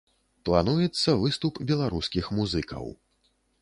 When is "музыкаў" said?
2.41-2.95